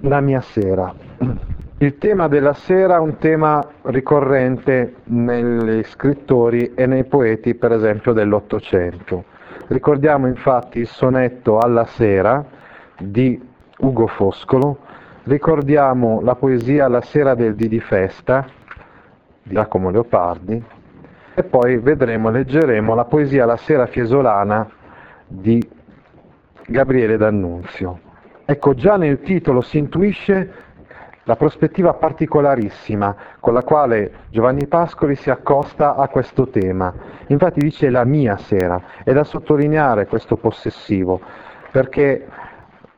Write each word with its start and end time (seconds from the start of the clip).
La 0.00 0.20
mia 0.20 0.40
sera. 0.40 0.94
Il 1.78 1.98
tema 1.98 2.28
della 2.28 2.52
sera 2.52 2.96
è 2.96 2.98
un 2.98 3.16
tema 3.18 3.66
ricorrente 3.82 4.96
negli 5.04 5.82
scrittori 5.84 6.72
e 6.74 6.86
nei 6.86 7.04
poeti, 7.04 7.54
per 7.54 7.72
esempio, 7.72 8.12
dell'Ottocento. 8.12 9.24
Ricordiamo 9.68 10.26
infatti 10.26 10.80
il 10.80 10.86
sonetto 10.86 11.58
Alla 11.58 11.86
sera 11.86 12.44
di 12.98 13.40
Ugo 13.78 14.06
Foscolo, 14.06 14.78
ricordiamo 15.24 16.20
la 16.20 16.34
poesia 16.34 16.88
La 16.88 17.00
sera 17.00 17.34
del 17.34 17.54
dì 17.54 17.68
di 17.68 17.80
festa 17.80 18.46
di 19.42 19.54
Giacomo 19.54 19.90
Leopardi 19.90 20.62
e 21.34 21.42
poi 21.42 21.78
vedremo, 21.78 22.30
leggeremo 22.30 22.94
la 22.94 23.04
poesia 23.04 23.44
La 23.44 23.56
sera 23.56 23.86
fiesolana 23.86 24.68
di 25.26 25.66
Gabriele 26.66 27.16
D'Annunzio. 27.16 28.05
Ecco, 28.48 28.74
già 28.74 28.96
nel 28.96 29.22
titolo 29.22 29.60
si 29.60 29.76
intuisce 29.76 30.52
la 31.24 31.34
prospettiva 31.34 31.94
particolarissima 31.94 33.16
con 33.40 33.52
la 33.52 33.64
quale 33.64 34.12
Giovanni 34.30 34.68
Pascoli 34.68 35.16
si 35.16 35.30
accosta 35.30 35.96
a 35.96 36.06
questo 36.06 36.46
tema. 36.46 36.94
Infatti 37.26 37.58
dice 37.58 37.90
la 37.90 38.04
mia 38.04 38.36
sera, 38.36 38.80
è 39.02 39.12
da 39.12 39.24
sottolineare 39.24 40.06
questo 40.06 40.36
possessivo, 40.36 41.20
perché 41.72 42.28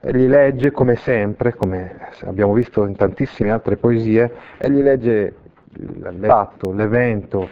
egli 0.01 0.29
legge 0.29 0.71
come 0.71 0.97
sempre, 0.97 1.55
come 1.55 1.97
abbiamo 2.27 2.53
visto 2.53 2.85
in 2.85 2.95
tantissime 2.95 3.51
altre 3.51 3.79
poesie, 3.79 4.31
egli 4.59 4.83
legge 4.83 5.35
l'atto, 6.19 6.73
l'evento, 6.73 7.49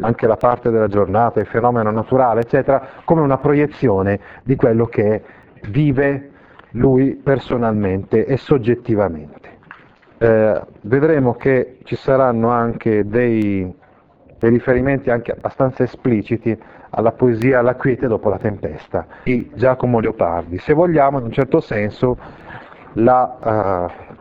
anche 0.00 0.28
la 0.28 0.36
parte 0.36 0.70
della 0.70 0.86
giornata, 0.86 1.40
il 1.40 1.46
fenomeno 1.46 1.90
naturale, 1.90 2.42
eccetera, 2.42 2.86
come 3.04 3.20
una 3.20 3.38
proiezione 3.38 4.20
di 4.44 4.54
quello 4.54 4.86
che 4.86 5.24
vive 5.68 6.30
lui 6.76 7.14
personalmente 7.14 8.24
e 8.24 8.36
soggettivamente. 8.36 9.54
Eh, 10.18 10.62
vedremo 10.82 11.34
che 11.34 11.78
ci 11.84 11.96
saranno 11.96 12.48
anche 12.48 13.06
dei, 13.06 13.74
dei, 14.38 14.50
riferimenti 14.50 15.10
anche 15.10 15.32
abbastanza 15.32 15.82
espliciti 15.82 16.58
alla 16.90 17.12
poesia 17.12 17.60
La 17.60 17.74
quiete 17.74 18.06
dopo 18.06 18.30
la 18.30 18.38
tempesta 18.38 19.06
di 19.24 19.50
Giacomo 19.54 20.00
Leopardi. 20.00 20.58
Se 20.58 20.72
vogliamo, 20.72 21.18
in 21.18 21.24
un 21.24 21.32
certo 21.32 21.60
senso, 21.60 22.16
la, 22.94 23.36
uh, 23.38 24.14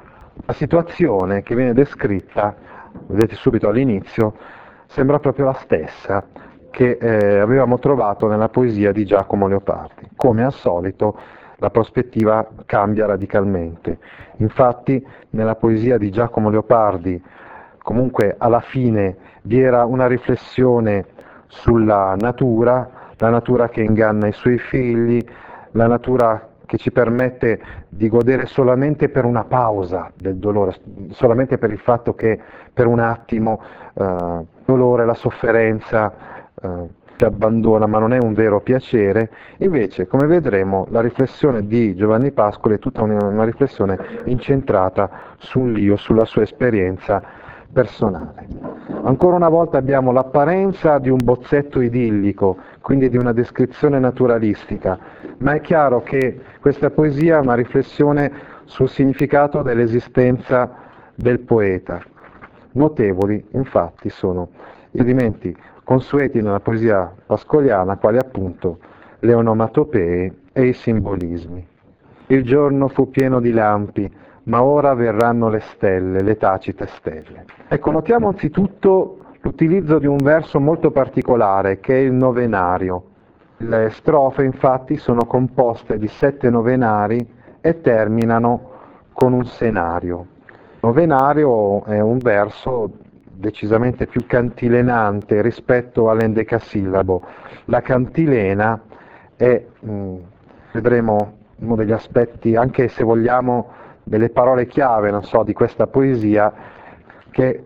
la 0.45 0.53
situazione 0.53 1.43
che 1.43 1.55
viene 1.55 1.73
descritta, 1.73 2.53
vedete 3.07 3.35
subito 3.35 3.69
all'inizio, 3.69 4.35
sembra 4.87 5.19
proprio 5.19 5.45
la 5.45 5.53
stessa 5.53 6.25
che 6.71 6.97
eh, 6.99 7.39
avevamo 7.39 7.79
trovato 7.79 8.27
nella 8.27 8.49
poesia 8.49 8.91
di 8.91 9.05
Giacomo 9.05 9.47
Leopardi. 9.47 10.09
Come 10.17 10.43
al 10.43 10.51
solito, 10.51 11.17
la 11.57 11.69
prospettiva 11.69 12.47
cambia 12.65 13.05
radicalmente. 13.05 13.99
Infatti 14.37 15.05
nella 15.31 15.55
poesia 15.55 15.97
di 15.97 16.11
Giacomo 16.11 16.49
Leopardi 16.49 17.21
comunque 17.81 18.35
alla 18.37 18.61
fine 18.61 19.15
vi 19.43 19.61
era 19.61 19.85
una 19.85 20.07
riflessione 20.07 21.05
sulla 21.47 22.15
natura, 22.17 23.13
la 23.17 23.29
natura 23.29 23.69
che 23.69 23.81
inganna 23.81 24.27
i 24.27 24.33
suoi 24.33 24.57
figli, 24.57 25.23
la 25.71 25.87
natura 25.87 26.49
che 26.65 26.77
ci 26.77 26.91
permette 26.91 27.61
di 27.87 28.09
godere 28.09 28.47
solamente 28.47 29.09
per 29.09 29.23
una 29.23 29.43
pausa 29.43 30.11
del 30.15 30.37
dolore, 30.37 30.75
solamente 31.11 31.57
per 31.57 31.71
il 31.71 31.77
fatto 31.77 32.15
che 32.15 32.39
per 32.73 32.87
un 32.87 32.99
attimo 32.99 33.61
eh, 33.93 34.03
il 34.03 34.47
dolore, 34.65 35.05
la 35.05 35.13
sofferenza, 35.13 36.13
eh, 36.59 36.89
ti 37.15 37.25
abbandona, 37.25 37.85
ma 37.85 37.99
non 37.99 38.13
è 38.13 38.17
un 38.21 38.33
vero 38.33 38.61
piacere. 38.61 39.29
Invece, 39.57 40.07
come 40.07 40.27
vedremo, 40.27 40.87
la 40.89 41.01
riflessione 41.01 41.65
di 41.65 41.95
Giovanni 41.95 42.31
Pascoli 42.31 42.75
è 42.75 42.79
tutta 42.79 43.03
una, 43.03 43.43
riflessione 43.43 43.97
incentrata 44.25 45.09
sull'io, 45.37 45.95
sulla 45.95 46.25
sua 46.25 46.43
esperienza 46.43 47.21
personale. 47.71 48.47
Ancora 49.03 49.35
una 49.35 49.49
volta 49.49 49.77
abbiamo 49.77 50.11
l'apparenza 50.11 50.97
di 50.97 51.09
un 51.09 51.19
bozzetto 51.21 51.81
idillico, 51.81 52.57
quindi 52.81 53.09
di 53.09 53.17
una 53.17 53.33
descrizione 53.33 53.99
naturalistica, 53.99 54.97
ma 55.39 55.53
è 55.53 55.61
chiaro 55.61 56.01
che 56.01 56.39
questa 56.61 56.89
poesia 56.89 57.37
è 57.37 57.41
una 57.41 57.55
riflessione 57.55 58.31
sul 58.65 58.89
significato 58.89 59.61
dell'esistenza 59.61 60.71
del 61.15 61.39
poeta. 61.39 62.01
Notevoli, 62.71 63.43
infatti, 63.51 64.09
sono 64.09 64.49
gli 64.91 64.99
elementi 64.99 65.55
consueti 65.85 66.41
nella 66.41 66.59
poesia 66.59 67.13
pascoliana, 67.25 67.95
quali 67.95 68.17
appunto 68.17 68.79
le 69.19 69.33
onomatopee 69.33 70.33
e 70.51 70.65
i 70.65 70.73
simbolismi. 70.73 71.65
Il 72.27 72.43
giorno 72.43 72.87
fu 72.89 73.09
pieno 73.09 73.39
di 73.39 73.51
lampi, 73.51 74.11
ma 74.43 74.63
ora 74.63 74.93
verranno 74.95 75.47
le 75.47 75.59
stelle, 75.59 76.21
le 76.21 76.37
tacite 76.37 76.87
stelle. 76.87 77.45
Ecco, 77.67 77.91
notiamo 77.91 78.27
anzitutto 78.27 79.19
l'utilizzo 79.41 79.99
di 79.99 80.07
un 80.07 80.17
verso 80.17 80.59
molto 80.59 80.89
particolare, 80.89 81.79
che 81.79 81.95
è 81.95 81.99
il 81.99 82.13
novenario. 82.13 83.03
Le 83.57 83.89
strofe 83.91 84.43
infatti 84.43 84.97
sono 84.97 85.25
composte 85.25 85.97
di 85.99 86.07
sette 86.07 86.49
novenari 86.49 87.25
e 87.61 87.81
terminano 87.81 88.71
con 89.13 89.33
un 89.33 89.45
senario. 89.45 90.25
Novenario 90.81 91.83
è 91.85 91.99
un 91.99 92.17
verso 92.17 92.91
decisamente 93.35 94.07
più 94.07 94.25
cantilenante 94.25 95.41
rispetto 95.41 96.09
all'endecasillabo. 96.09 97.21
La 97.65 97.81
cantilena 97.81 98.81
è, 99.35 99.65
mh, 99.79 99.91
mm, 99.91 100.15
vedremo, 100.71 101.37
uno 101.57 101.75
degli 101.75 101.91
aspetti, 101.91 102.55
anche 102.55 102.87
se 102.87 103.03
vogliamo, 103.03 103.69
delle 104.03 104.29
parole 104.29 104.67
chiave, 104.67 105.17
so, 105.23 105.43
di 105.43 105.53
questa 105.53 105.87
poesia, 105.87 106.53
che 107.31 107.63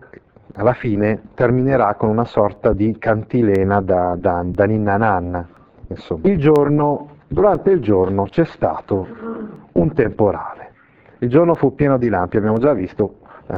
alla 0.54 0.72
fine 0.72 1.22
terminerà 1.34 1.94
con 1.94 2.08
una 2.08 2.24
sorta 2.24 2.72
di 2.72 2.96
cantilena 2.98 3.80
da, 3.80 4.16
da, 4.18 4.42
da 4.44 4.64
ninna 4.64 4.96
nanna. 4.96 5.46
Il 6.22 6.38
giorno, 6.38 7.16
durante 7.26 7.70
il 7.70 7.80
giorno 7.80 8.24
c'è 8.24 8.44
stato 8.44 9.06
un 9.72 9.92
temporale. 9.92 10.72
Il 11.18 11.28
giorno 11.28 11.54
fu 11.54 11.74
pieno 11.74 11.98
di 11.98 12.08
lampi, 12.08 12.36
abbiamo 12.36 12.58
già 12.58 12.72
visto, 12.72 13.16
eh, 13.46 13.56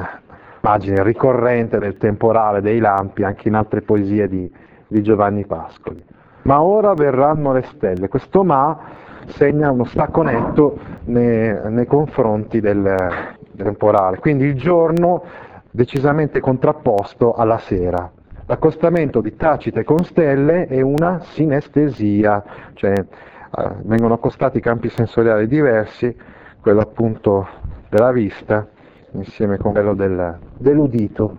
immagine 0.62 1.02
ricorrente 1.02 1.78
del 1.78 1.96
temporale 1.96 2.60
dei 2.60 2.78
lampi 2.78 3.24
anche 3.24 3.48
in 3.48 3.54
altre 3.54 3.82
poesie 3.82 4.28
di, 4.28 4.50
di 4.86 5.02
Giovanni 5.02 5.44
Pascoli. 5.44 6.02
Ma 6.42 6.62
ora 6.62 6.94
verranno 6.94 7.52
le 7.52 7.62
stelle. 7.62 8.08
Questo 8.08 8.44
ma 8.44 8.78
segna 9.26 9.70
uno 9.72 9.84
stacco 9.84 10.22
netto 10.22 10.78
nei, 11.06 11.52
nei 11.68 11.86
confronti 11.86 12.60
del, 12.60 12.80
del 12.80 13.64
temporale. 13.64 14.18
Quindi 14.18 14.44
il 14.44 14.54
giorno 14.54 15.24
decisamente 15.70 16.38
contrapposto 16.38 17.34
alla 17.34 17.58
sera. 17.58 18.10
L'accostamento 18.46 19.20
di 19.20 19.34
Tacite 19.34 19.82
con 19.82 20.04
stelle 20.04 20.66
è 20.66 20.80
una 20.80 21.20
sinestesia, 21.20 22.42
cioè 22.74 22.92
eh, 22.92 23.70
vengono 23.82 24.14
accostati 24.14 24.60
campi 24.60 24.88
sensoriali 24.88 25.46
diversi, 25.48 26.14
quello 26.60 26.80
appunto 26.80 27.46
della 27.88 28.12
vista 28.12 28.66
insieme 29.12 29.58
con 29.58 29.72
quello 29.72 29.94
del, 29.94 30.38
dell'udito. 30.58 31.36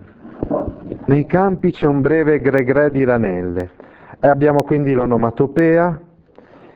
Nei 1.06 1.26
campi 1.26 1.70
c'è 1.70 1.86
un 1.86 2.00
breve 2.00 2.40
gregre 2.40 2.90
di 2.90 3.04
ranelle 3.04 3.70
e 4.20 4.28
abbiamo 4.28 4.62
quindi 4.62 4.92
l'onomatopea 4.92 6.00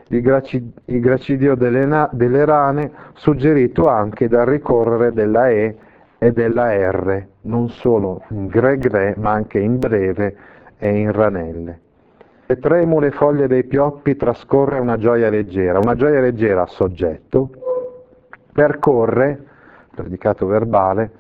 il, 0.09 0.21
graci, 0.23 0.73
il 0.87 1.01
gracidio 1.01 1.55
delle, 1.55 1.85
na, 1.85 2.09
delle 2.13 2.45
rane 2.45 2.91
suggerito 3.15 3.89
anche 3.89 4.29
dal 4.29 4.47
ricorrere 4.47 5.13
della 5.13 5.51
E 5.51 5.77
e 6.19 6.33
della 6.33 6.73
R, 6.73 7.27
non 7.43 7.69
solo 7.69 8.23
in 8.31 8.49
gre-gre 8.49 9.15
ma 9.19 9.31
anche 9.31 9.59
in 9.61 9.79
breve 9.79 10.37
e 10.79 10.89
in 10.89 11.13
ranelle. 11.13 11.81
Le 12.47 12.59
tremule 12.59 13.11
foglie 13.11 13.47
dei 13.47 13.65
pioppi 13.65 14.17
trascorre 14.17 14.79
una 14.79 14.97
gioia 14.97 15.29
leggera, 15.29 15.79
una 15.79 15.95
gioia 15.95 16.21
leggera 16.21 16.67
soggetto, 16.67 17.51
percorre, 18.53 19.45
predicato 20.03 20.47
verbale, 20.47 21.11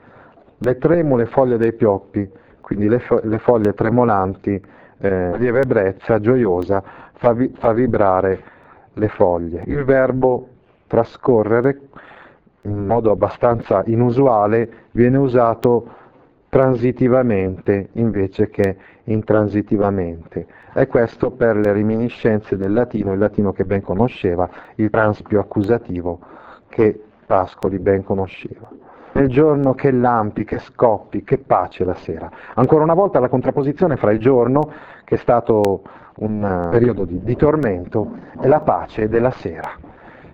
le 0.58 0.78
tremule 0.78 1.26
foglie 1.26 1.56
dei 1.56 1.72
pioppi, 1.72 2.28
quindi 2.60 2.88
le, 2.88 3.00
fo- 3.00 3.20
le 3.22 3.38
foglie 3.38 3.74
tremolanti, 3.74 4.60
eh, 5.00 5.36
lieve 5.38 5.64
brezza, 5.64 6.20
gioiosa, 6.20 6.82
fa, 7.14 7.32
vi- 7.32 7.52
fa 7.56 7.72
vibrare 7.72 8.42
le 8.92 9.08
foglie. 9.08 9.62
Il 9.66 9.84
verbo 9.84 10.48
trascorrere 10.86 11.80
in 12.62 12.86
modo 12.86 13.10
abbastanza 13.10 13.82
inusuale 13.86 14.86
viene 14.92 15.16
usato 15.16 15.94
transitivamente 16.48 17.88
invece 17.92 18.48
che 18.48 18.76
intransitivamente. 19.04 20.46
E 20.74 20.86
questo 20.86 21.30
per 21.30 21.56
le 21.56 21.72
reminiscenze 21.72 22.56
del 22.56 22.72
latino, 22.72 23.12
il 23.12 23.18
latino 23.18 23.52
che 23.52 23.64
ben 23.64 23.82
conosceva, 23.82 24.48
il 24.76 24.90
transpio 24.90 25.40
accusativo 25.40 26.20
che 26.68 27.02
Pascoli 27.28 27.78
ben 27.78 28.02
conosceva. 28.04 28.70
Nel 29.12 29.28
giorno 29.28 29.74
che 29.74 29.90
lampi, 29.90 30.44
che 30.44 30.58
scoppi, 30.58 31.22
che 31.24 31.36
pace 31.36 31.84
la 31.84 31.94
sera. 31.94 32.30
Ancora 32.54 32.84
una 32.84 32.94
volta 32.94 33.20
la 33.20 33.28
contrapposizione 33.28 33.96
fra 33.96 34.12
il 34.12 34.18
giorno, 34.18 34.72
che 35.04 35.16
è 35.16 35.18
stato 35.18 35.82
un 36.16 36.68
periodo 36.70 37.04
di, 37.04 37.22
di 37.22 37.36
tormento, 37.36 38.12
e 38.40 38.48
la 38.48 38.60
pace 38.60 39.08
della 39.08 39.30
sera. 39.30 39.70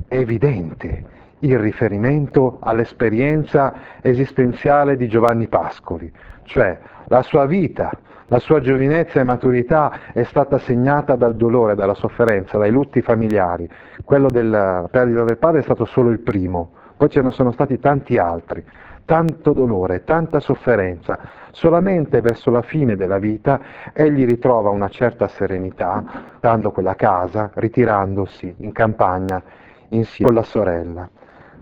È 0.06 0.16
evidente, 0.16 1.04
il 1.40 1.58
riferimento 1.58 2.58
all'esperienza 2.60 3.74
esistenziale 4.00 4.96
di 4.96 5.08
Giovanni 5.08 5.48
Pascoli, 5.48 6.10
cioè 6.44 6.78
la 7.06 7.22
sua 7.22 7.44
vita, 7.46 7.90
la 8.28 8.38
sua 8.38 8.60
giovinezza 8.60 9.18
e 9.18 9.24
maturità 9.24 10.12
è 10.12 10.22
stata 10.22 10.58
segnata 10.58 11.16
dal 11.16 11.34
dolore, 11.34 11.74
dalla 11.74 11.94
sofferenza, 11.94 12.56
dai 12.56 12.70
lutti 12.70 13.02
familiari. 13.02 13.68
Quello 14.04 14.28
della 14.28 14.86
perdita 14.88 15.24
del 15.24 15.38
padre 15.38 15.58
è 15.58 15.62
stato 15.62 15.84
solo 15.84 16.10
il 16.10 16.20
primo, 16.20 16.82
poi 17.04 17.10
ce 17.10 17.20
ne 17.20 17.30
sono 17.32 17.52
stati 17.52 17.78
tanti 17.78 18.16
altri, 18.16 18.64
tanto 19.04 19.52
dolore, 19.52 20.04
tanta 20.04 20.40
sofferenza. 20.40 21.18
Solamente 21.50 22.22
verso 22.22 22.50
la 22.50 22.62
fine 22.62 22.96
della 22.96 23.18
vita 23.18 23.60
egli 23.92 24.24
ritrova 24.24 24.70
una 24.70 24.88
certa 24.88 25.28
serenità, 25.28 26.02
dando 26.40 26.70
quella 26.70 26.94
casa, 26.94 27.50
ritirandosi 27.54 28.54
in 28.58 28.72
campagna 28.72 29.42
insieme 29.88 30.30
con 30.30 30.40
la 30.40 30.46
sorella 30.46 31.08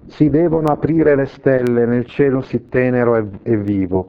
si 0.06 0.30
devono 0.30 0.66
aprire 0.66 1.14
le 1.14 1.26
stelle 1.26 1.86
nel 1.86 2.06
cielo 2.06 2.40
sì 2.40 2.68
tenero 2.68 3.14
e, 3.14 3.24
e 3.44 3.56
vivo. 3.56 4.08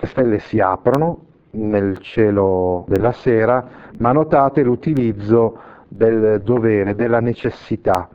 Le 0.00 0.06
stelle 0.08 0.38
si 0.40 0.58
aprono 0.58 1.26
nel 1.52 1.98
cielo 1.98 2.84
della 2.88 3.12
sera, 3.12 3.64
ma 3.98 4.10
notate 4.10 4.64
l'utilizzo 4.64 5.56
del 5.86 6.40
dovere, 6.42 6.96
della 6.96 7.20
necessità 7.20 8.08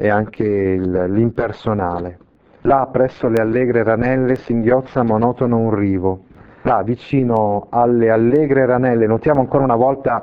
e 0.00 0.08
anche 0.08 0.44
il, 0.44 0.90
l'impersonale. 1.08 2.18
Là 2.62 2.88
presso 2.90 3.28
le 3.28 3.42
allegre 3.42 3.82
ranelle 3.82 4.34
singhiozza 4.34 5.02
monotono 5.02 5.58
un 5.58 5.74
rivo. 5.74 6.24
Là 6.62 6.82
vicino 6.82 7.66
alle 7.68 8.08
allegre 8.08 8.64
ranelle, 8.64 9.06
notiamo 9.06 9.40
ancora 9.40 9.64
una 9.64 9.76
volta 9.76 10.22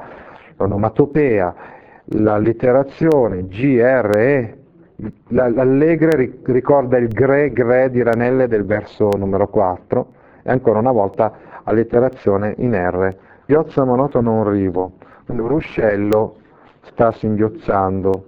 l'onomatopea, 0.56 1.56
la 2.06 2.38
letterazione 2.38 3.48
G, 3.48 3.80
R, 3.80 4.18
E, 4.18 4.58
L'allegre 5.28 6.40
ricorda 6.46 6.98
il 6.98 7.08
gre 7.10 7.52
gre 7.52 7.92
di 7.92 8.02
Ranelle 8.02 8.48
del 8.48 8.66
verso 8.66 9.12
numero 9.16 9.48
4 9.48 10.08
e 10.42 10.50
ancora 10.50 10.80
una 10.80 10.92
volta 10.92 11.32
allitterazione 11.62 12.56
in 12.58 12.74
R. 12.74 13.16
Ghiozza 13.46 13.84
monotono 13.84 14.42
un 14.42 14.50
rivo, 14.50 14.94
un 15.28 15.48
ruscello 15.48 16.38
sta 16.82 17.12
singhiozzando, 17.12 18.26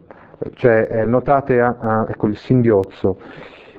cioè 0.54 1.06
notate 1.06 1.60
ah, 1.62 2.06
ecco, 2.10 2.28
il 2.28 2.38
singhiozzo. 2.38 3.18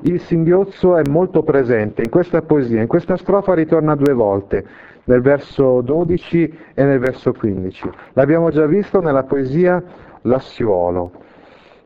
Il 0.02 0.20
singhiozzo 0.20 0.96
è 0.96 1.02
molto 1.06 1.42
presente 1.42 2.02
in 2.02 2.10
questa 2.10 2.40
poesia, 2.42 2.80
in 2.80 2.86
questa 2.86 3.16
strofa 3.16 3.54
ritorna 3.54 3.94
due 3.94 4.14
volte, 4.14 4.64
nel 5.04 5.20
verso 5.20 5.82
12 5.82 6.58
e 6.74 6.84
nel 6.84 6.98
verso 6.98 7.32
15. 7.32 7.90
L'abbiamo 8.14 8.50
già 8.50 8.66
visto 8.66 9.00
nella 9.00 9.24
poesia 9.24 9.82
Lassiuolo 10.22 11.28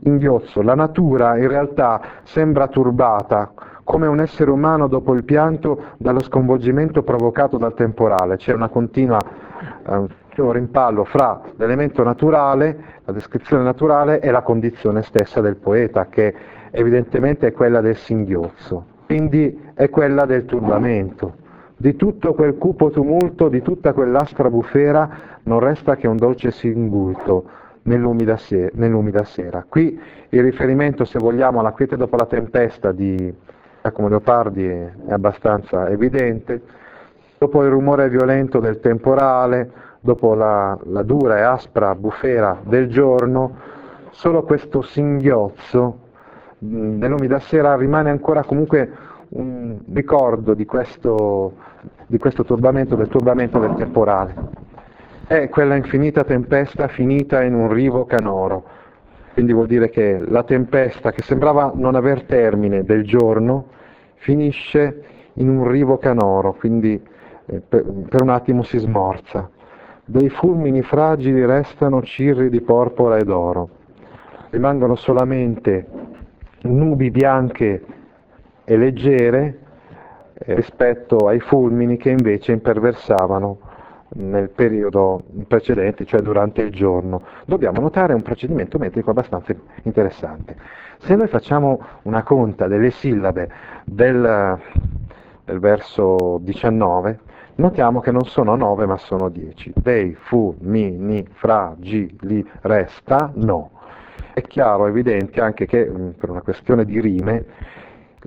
inghiozzo. 0.05 0.62
La 0.62 0.75
natura 0.75 1.37
in 1.38 1.49
realtà 1.49 2.00
sembra 2.23 2.69
turbata, 2.69 3.53
come 3.82 4.06
un 4.06 4.21
essere 4.21 4.50
umano 4.50 4.87
dopo 4.87 5.15
il 5.15 5.25
pianto 5.25 5.93
dallo 5.99 6.21
sconvolgimento 6.21 7.03
provocato 7.03 7.59
dal 7.59 7.75
temporale. 7.75 8.37
C'è 8.37 8.53
una 8.53 8.69
continua 8.69 9.19
eh, 9.87 10.06
un 10.43 10.53
rimpallo 10.53 11.05
fra 11.05 11.41
l'elemento 11.57 12.03
naturale, 12.03 12.77
la 13.05 13.13
descrizione 13.13 13.63
naturale 13.63 14.21
e 14.21 14.31
la 14.31 14.43
condizione 14.43 15.03
stessa 15.03 15.41
del 15.41 15.57
poeta, 15.57 16.07
che 16.07 16.35
evidentemente 16.71 17.49
è 17.49 17.53
quella 17.53 17.81
del 17.81 17.97
singhiozzo. 17.97 18.87
Quindi 19.07 19.71
è 19.75 19.91
quella 19.91 20.25
del 20.25 20.45
turbamento. 20.45 21.35
Di 21.77 21.97
tutto 21.97 22.35
quel 22.35 22.57
cupo 22.57 22.91
tumulto, 22.91 23.49
di 23.49 23.63
tutta 23.63 23.93
quell'aspra 23.93 24.49
bufera, 24.49 25.09
non 25.45 25.61
resta 25.61 25.97
che 25.97 26.07
un 26.07 26.17
dolce 26.17 26.51
singulto, 26.51 27.45
nell'umida, 27.85 28.37
se- 28.37 28.71
nell'umida 28.75 29.25
sera. 29.25 29.65
Qui 29.69 29.99
il 30.31 30.43
riferimento, 30.43 31.05
se 31.05 31.19
vogliamo, 31.19 31.61
alla 31.61 31.73
quiete 31.73 31.97
dopo 31.97 32.17
la 32.17 32.27
tempesta 32.27 32.93
di 32.93 33.33
Giacomo 33.83 34.09
Leopardi 34.09 34.67
è 34.67 34.93
abbastanza 35.11 35.89
evidente. 35.89 36.61
Dopo 37.39 37.63
il 37.63 37.71
rumore 37.71 38.09
violento 38.09 38.59
del 38.59 38.81
temporale, 38.81 39.71
dopo 40.05 40.35
la, 40.35 40.79
la 40.85 41.03
dura 41.03 41.39
e 41.39 41.41
aspra 41.41 41.95
bufera 41.95 42.61
del 42.62 42.89
giorno, 42.89 43.56
solo 44.11 44.43
questo 44.43 44.83
singhiozzo 44.83 46.03
nell'umida 46.59 47.39
sera 47.39 47.75
rimane 47.75 48.11
ancora 48.11 48.45
comunque 48.45 48.91
un 49.31 49.79
ricordo 49.93 50.53
di 50.53 50.67
questo, 50.67 51.55
di 52.06 52.19
questo 52.19 52.45
turbamento, 52.45 52.97
del 52.97 53.09
turbamento 53.09 53.59
del 53.59 53.75
temporale 53.75 54.35
è 55.27 55.49
quella 55.49 55.75
infinita 55.75 56.23
tempesta 56.23 56.87
finita 56.87 57.43
in 57.43 57.55
un 57.55 57.73
rivo 57.73 58.05
canoro. 58.05 58.65
Quindi 59.33 59.55
vuol 59.55 59.67
dire 59.67 59.89
che 59.89 60.23
la 60.29 60.43
tempesta 60.45 61.12
che 61.12 61.23
sembrava 61.23 61.73
non 61.75 61.95
aver 61.95 62.25
termine 62.25 62.85
del 62.85 63.05
giorno 63.05 63.69
finisce 64.17 65.03
in 65.35 65.49
un 65.49 65.67
rivo 65.67 65.97
canoro, 65.97 66.53
quindi 66.53 67.02
eh, 67.47 67.61
per 67.61 68.21
un 68.21 68.28
attimo 68.28 68.62
si 68.62 68.78
smorza. 68.78 69.50
Dei 70.06 70.28
fulmini 70.28 70.82
fragili 70.82 71.46
restano 71.46 72.02
cirri 72.02 72.50
di 72.50 72.61
porpora 72.61 73.16
ed 73.16 73.30
oro. 73.30 73.70
Rimangono 74.50 74.96
solamente 74.96 75.87
nubi 76.64 77.11
bianche 77.11 77.82
e 78.64 78.76
leggere 78.76 79.58
eh, 80.34 80.54
rispetto 80.56 81.26
ai 81.26 81.40
fulmini 81.40 81.96
che 81.96 82.11
invece 82.11 82.52
imperversavano 82.52 83.58
nel 84.16 84.50
periodo 84.50 85.23
precedente, 85.49 86.04
cioè 86.04 86.20
durante 86.20 86.61
il 86.61 86.70
giorno. 86.70 87.23
Dobbiamo 87.46 87.80
notare 87.80 88.12
un 88.12 88.20
procedimento 88.20 88.78
metrico 88.78 89.08
abbastanza 89.08 89.54
interessante. 89.84 90.54
Se 90.99 91.16
noi 91.16 91.28
facciamo 91.28 91.80
una 92.02 92.23
conta 92.23 92.68
delle 92.68 92.90
sillabe 92.90 93.49
del, 93.87 94.61
del 95.44 95.58
verso 95.58 96.38
19, 96.42 97.18
notiamo 97.56 98.00
che 98.00 98.11
non 98.11 98.25
sono 98.25 98.56
9 98.56 98.87
ma 98.87 98.96
sono 98.96 99.28
10. 99.28 99.73
Dei, 99.76 100.14
fu, 100.14 100.54
mi, 100.61 100.90
ni, 100.90 101.26
fra, 101.32 101.75
gi, 101.78 102.16
li, 102.20 102.46
resta, 102.62 103.30
no. 103.34 103.70
È 104.32 104.40
chiaro, 104.42 104.87
evidente 104.87 105.40
anche 105.40 105.66
che 105.66 105.84
per 105.84 106.30
una 106.30 106.42
questione 106.42 106.84
di 106.84 107.00
rime 107.00 107.44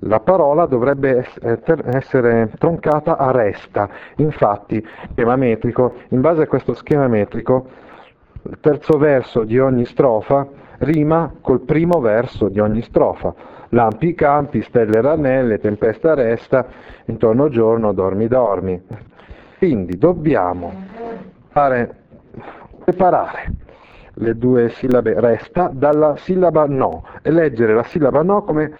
la 0.02 0.20
parola 0.20 0.66
dovrebbe 0.66 1.26
eh, 1.42 1.60
essere 1.86 2.52
troncata 2.58 3.18
a 3.18 3.32
resta. 3.32 3.90
Infatti, 4.18 4.86
schema 5.12 5.36
metrico, 5.36 5.96
in 6.10 6.22
base 6.22 6.44
a 6.44 6.48
questo 6.48 6.74
schema 6.76 7.08
metrico, 7.08 7.68
il 8.44 8.58
terzo 8.62 8.98
verso 8.98 9.44
di 9.44 9.58
ogni 9.60 9.86
strofa 9.86 10.48
rima 10.80 11.34
col 11.42 11.62
primo 11.62 12.00
verso 12.00 12.50
di 12.50 12.60
ogni 12.60 12.82
strofa. 12.82 13.34
Lampi 13.70 14.14
campi, 14.14 14.62
stelle 14.62 15.02
ranelle, 15.02 15.60
tempesta 15.60 16.14
resta, 16.14 16.68
intorno 17.06 17.50
giorno 17.50 17.92
dormi 17.92 18.28
dormi. 18.28 18.82
Quindi 19.58 19.98
dobbiamo 19.98 20.72
fare, 21.50 21.96
separare 22.86 23.52
le 24.20 24.36
due 24.36 24.70
sillabe 24.70 25.20
resta 25.20 25.70
dalla 25.72 26.16
sillaba 26.18 26.66
no 26.66 27.04
e 27.22 27.32
leggere 27.32 27.74
la 27.74 27.84
sillaba 27.84 28.24
no 28.24 28.44
come 28.44 28.74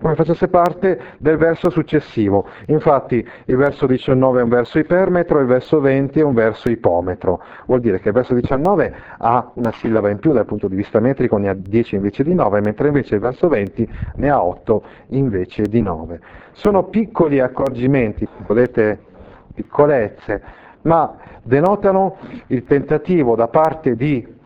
come 0.00 0.14
facesse 0.14 0.48
parte 0.48 0.98
del 1.18 1.36
verso 1.36 1.68
successivo. 1.68 2.46
Infatti 2.66 3.26
il 3.44 3.56
verso 3.56 3.86
19 3.86 4.40
è 4.40 4.42
un 4.42 4.48
verso 4.48 4.78
ipermetro, 4.78 5.40
il 5.40 5.46
verso 5.46 5.78
20 5.80 6.20
è 6.20 6.22
un 6.22 6.32
verso 6.32 6.70
ipometro. 6.70 7.42
Vuol 7.66 7.80
dire 7.80 8.00
che 8.00 8.08
il 8.08 8.14
verso 8.14 8.34
19 8.34 8.94
ha 9.18 9.50
una 9.54 9.72
sillaba 9.72 10.08
in 10.08 10.18
più 10.18 10.32
dal 10.32 10.46
punto 10.46 10.68
di 10.68 10.76
vista 10.76 11.00
metrico, 11.00 11.36
ne 11.36 11.50
ha 11.50 11.54
10 11.54 11.96
invece 11.96 12.24
di 12.24 12.34
9, 12.34 12.60
mentre 12.60 12.88
invece 12.88 13.16
il 13.16 13.20
verso 13.20 13.48
20 13.48 13.88
ne 14.16 14.30
ha 14.30 14.42
8 14.42 14.82
invece 15.08 15.64
di 15.64 15.82
9. 15.82 16.20
Sono 16.52 16.84
piccoli 16.84 17.38
accorgimenti, 17.38 18.26
vedete 18.46 19.08
piccolezze, 19.54 20.42
ma 20.82 21.14
denotano 21.42 22.16
il 22.48 22.64
tentativo 22.64 23.34
da 23.34 23.48
parte 23.48 23.96
di 23.96 24.38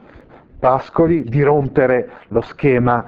Pascoli 0.58 1.25
di 1.25 1.42
rompere 1.42 2.08
lo 2.28 2.40
schema 2.40 3.04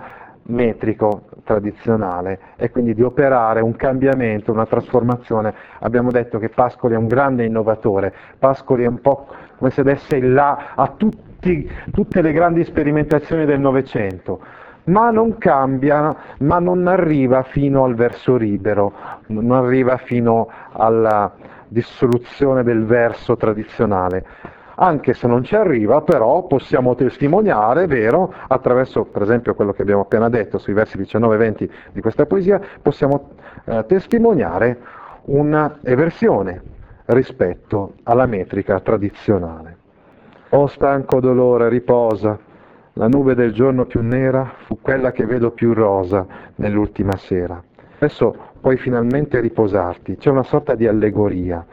metrico 0.49 1.23
tradizionale 1.43 2.39
e 2.57 2.71
quindi 2.71 2.93
di 2.93 3.03
operare 3.03 3.61
un 3.61 3.75
cambiamento, 3.77 4.53
una 4.53 4.67
trasformazione. 4.67 5.55
Abbiamo 5.79 6.11
detto 6.11 6.39
che 6.39 6.51
Pascoli 6.51 6.95
è 6.95 6.99
un 6.99 7.07
grande 7.07 7.45
innovatore, 7.45 8.13
Pascoli 8.39 8.85
è 8.85 8.87
un 8.87 9.01
po' 9.01 9.27
come 9.57 9.71
se 9.71 9.83
desse 9.83 10.17
il 10.17 10.33
là 10.33 10.73
a 10.75 10.93
tutti, 10.97 11.71
tutte 11.93 12.21
le 12.21 12.33
grandi 12.33 12.65
sperimentazioni 12.65 13.47
del 13.47 13.61
Novecento, 13.61 14.41
ma 14.87 15.11
non 15.11 15.39
cambia, 15.39 16.15
ma 16.39 16.59
non 16.59 16.87
arriva 16.87 17.43
fino 17.43 17.85
al 17.85 17.95
verso 17.95 18.37
libero, 18.37 18.93
non 19.27 19.51
arriva 19.53 19.97
fino 19.97 20.49
alla 20.73 21.33
dissoluzione 21.69 22.63
del 22.63 22.85
verso 22.85 23.37
tradizionale 23.37 24.25
anche 24.77 25.15
se 25.15 25.27
non 25.27 25.45
ci 25.45 25.55
arriva, 25.55 26.01
però 26.03 26.47
possiamo 26.47 26.95
testimoniare, 26.95 27.87
vero, 27.87 28.33
attraverso 28.49 29.05
per 29.05 29.23
esempio 29.23 29.55
quello 29.55 29.73
che 29.73 29.83
abbiamo 29.83 30.03
appena 30.03 30.29
detto 30.29 30.59
sui 30.59 30.73
versi 30.73 30.97
19 30.97 31.35
e 31.35 31.39
20 31.39 31.71
di 31.93 32.01
questa 32.01 32.27
poesia, 32.27 32.61
possiamo 32.83 33.31
eh, 33.65 33.85
testimoniare 33.87 34.79
una 35.27 35.79
eversione 35.83 36.63
rispetto 37.07 37.95
alla 38.03 38.27
metrica 38.27 38.81
tradizionale. 38.81 39.77
O 40.51 40.67
stanco 40.67 41.21
dolore, 41.21 41.69
riposa, 41.69 42.39
la 42.99 43.09
nube 43.09 43.35
del 43.35 43.53
giorno 43.53 43.87
più 43.87 44.03
nera 44.03 44.53
fu 44.65 44.79
quella 44.81 45.13
che 45.13 45.25
vedo 45.25 45.51
più 45.51 45.73
rosa 45.73 46.27
nell'ultima 46.57 47.17
sera. 47.17 47.63
Adesso 47.97 48.37
puoi 48.61 48.77
finalmente 48.77 49.41
riposarti, 49.41 50.17
c'è 50.17 50.31
una 50.31 50.43
sorta 50.43 50.75
di 50.75 50.87
allegoria 50.87 51.65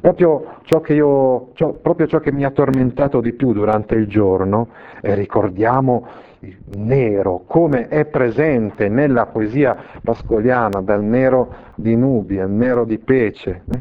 Proprio 0.00 0.56
ciò, 0.62 0.82
io, 0.88 1.48
ciò, 1.54 1.72
proprio 1.72 2.06
ciò 2.06 2.20
che 2.20 2.32
mi 2.32 2.44
ha 2.44 2.50
tormentato 2.50 3.20
di 3.20 3.32
più 3.32 3.52
durante 3.52 3.94
il 3.94 4.06
giorno, 4.06 4.68
e 5.00 5.14
ricordiamo 5.14 6.06
il 6.40 6.56
nero, 6.76 7.42
come 7.46 7.88
è 7.88 8.04
presente 8.04 8.88
nella 8.88 9.26
poesia 9.26 9.76
pascoliana, 10.02 10.80
dal 10.82 11.02
nero 11.02 11.54
di 11.74 11.96
Nubia, 11.96 12.44
al 12.44 12.50
nero 12.50 12.84
di 12.84 12.98
Pece. 12.98 13.62
Eh? 13.70 13.80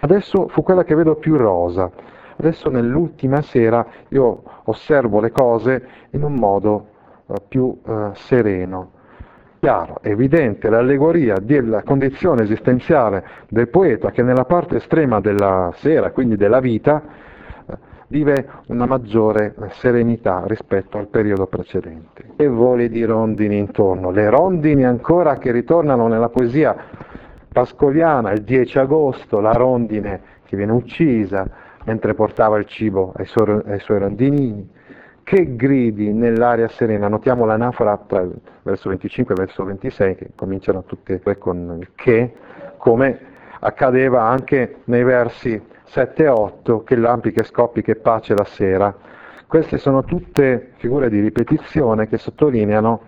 Adesso 0.00 0.48
fu 0.48 0.62
quella 0.62 0.84
che 0.84 0.94
vedo 0.94 1.16
più 1.16 1.36
rosa. 1.36 1.90
Adesso 2.42 2.70
nell'ultima 2.70 3.40
sera 3.40 3.86
io 4.08 4.42
osservo 4.64 5.20
le 5.20 5.30
cose 5.30 5.86
in 6.10 6.24
un 6.24 6.34
modo 6.34 6.86
uh, 7.26 7.34
più 7.46 7.78
uh, 7.84 8.10
sereno 8.14 8.90
chiaro, 9.60 10.00
evidente 10.02 10.68
l'allegoria 10.68 11.36
della 11.40 11.84
condizione 11.84 12.42
esistenziale 12.42 13.24
del 13.48 13.68
poeta 13.68 14.10
che 14.10 14.24
nella 14.24 14.44
parte 14.44 14.78
estrema 14.78 15.20
della 15.20 15.70
sera, 15.76 16.10
quindi 16.10 16.34
della 16.34 16.58
vita, 16.58 17.00
eh, 17.64 17.76
vive 18.08 18.48
una 18.66 18.86
maggiore 18.86 19.54
serenità 19.74 20.42
rispetto 20.46 20.98
al 20.98 21.06
periodo 21.06 21.46
precedente. 21.46 22.24
E 22.34 22.48
voli 22.48 22.88
di 22.88 23.04
rondini 23.04 23.56
intorno, 23.56 24.10
le 24.10 24.28
rondini 24.28 24.84
ancora 24.84 25.36
che 25.36 25.52
ritornano 25.52 26.08
nella 26.08 26.28
poesia 26.28 26.74
pascoliana, 27.52 28.32
il 28.32 28.42
10 28.42 28.80
agosto, 28.80 29.38
la 29.38 29.52
rondine 29.52 30.22
che 30.44 30.56
viene 30.56 30.72
uccisa 30.72 31.61
mentre 31.84 32.14
portava 32.14 32.58
il 32.58 32.66
cibo 32.66 33.12
ai 33.16 33.26
suoi, 33.26 33.60
ai 33.66 33.80
suoi 33.80 33.98
rondinini, 33.98 34.68
che 35.22 35.56
gridi 35.56 36.12
nell'aria 36.12 36.68
serena, 36.68 37.08
notiamo 37.08 37.44
l'anafora 37.44 37.96
tra 38.06 38.20
il 38.20 38.34
verso 38.62 38.88
25 38.88 39.34
e 39.34 39.38
il 39.38 39.44
verso 39.46 39.64
26 39.64 40.14
che 40.16 40.30
cominciano 40.34 40.84
tutte 40.84 41.14
e 41.14 41.20
due 41.22 41.38
con 41.38 41.78
il 41.80 41.88
che, 41.94 42.34
come 42.76 43.18
accadeva 43.60 44.22
anche 44.22 44.78
nei 44.84 45.04
versi 45.04 45.60
7 45.84 46.24
e 46.24 46.28
8, 46.28 46.82
che 46.82 46.96
lampi, 46.96 47.32
che 47.32 47.44
scoppi, 47.44 47.82
che 47.82 47.96
pace 47.96 48.34
la 48.34 48.44
sera. 48.44 48.94
Queste 49.46 49.78
sono 49.78 50.02
tutte 50.04 50.72
figure 50.76 51.08
di 51.08 51.20
ripetizione 51.20 52.08
che 52.08 52.18
sottolineano 52.18 53.02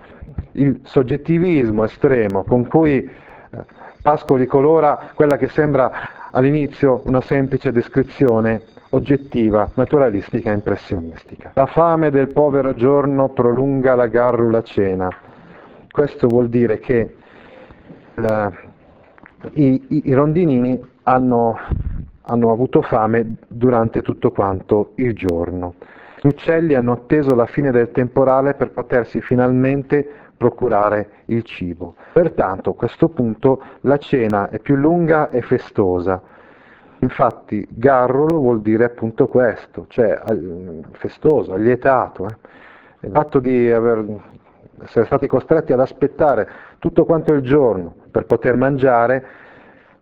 il 0.53 0.81
soggettivismo 0.85 1.85
estremo 1.85 2.45
con 2.45 2.67
cui 2.67 2.99
eh, 2.99 3.65
Pascoli 4.03 4.47
colora 4.47 5.13
quella 5.15 5.39
che 5.39 5.49
sembra 5.49 5.91
all'inizio 6.35 7.03
una 7.05 7.21
semplice 7.21 7.73
descrizione 7.73 8.63
oggettiva, 8.91 9.71
naturalistica 9.75 10.51
e 10.51 10.55
impressionistica. 10.55 11.53
La 11.55 11.67
fame 11.67 12.11
del 12.11 12.33
povero 12.33 12.75
giorno 12.75 13.31
prolunga 13.31 13.95
la 13.95 14.07
garrula 14.07 14.63
cena. 14.63 15.09
Questo 15.91 16.27
vuol 16.27 16.49
dire 16.49 16.79
che 16.79 17.15
la, 18.15 18.53
i, 19.53 19.87
i, 19.89 20.03
i, 20.07 20.13
rondinini 20.13 20.81
hanno, 21.05 21.57
hanno 22.23 22.53
avuto 22.53 22.83
fame 22.83 23.37
durante 23.49 24.03
tutto 24.03 24.31
quanto 24.31 24.93
il 24.97 25.15
giorno. 25.15 25.75
Gli 26.21 26.29
uccelli 26.29 26.75
hanno 26.75 26.93
atteso 26.93 27.35
la 27.35 27.47
fine 27.47 27.71
del 27.71 27.91
temporale 27.91 28.55
per 28.55 28.71
potersi 28.71 29.21
finalmente 29.21 30.24
procurare 30.37 31.09
il 31.27 31.43
cibo. 31.45 31.95
Pertanto 32.13 32.71
a 32.71 32.75
questo 32.75 33.09
punto 33.09 33.63
la 33.83 33.99
cena 33.99 34.49
è 34.49 34.59
più 34.59 34.77
lunga 34.77 35.31
e 35.31 35.43
festosa, 35.43 36.21
Infatti 37.05 37.67
garrulo 37.69 38.39
vuol 38.39 38.63
dire 38.63 38.85
appunto 38.85 39.27
questo, 39.27 39.85
cioè 39.89 40.19
festoso, 40.93 41.53
allietato. 41.53 42.27
Eh. 42.27 43.07
Il 43.07 43.11
fatto 43.13 43.41
di 43.41 43.71
aver, 43.71 44.07
essere 44.83 45.05
stati 45.05 45.27
costretti 45.27 45.75
ad 45.75 45.81
aspettare 45.81 46.49
tutto 46.79 47.05
quanto 47.05 47.35
il 47.35 47.43
giorno 47.43 47.95
per 48.11 48.25
poter 48.25 48.57
mangiare 48.57 49.27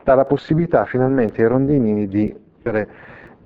dà 0.04 0.14
la 0.14 0.24
possibilità 0.24 0.84
finalmente 0.84 1.42
ai 1.42 1.48
rondinini 1.48 2.06
di 2.06 2.34
essere 2.58 2.88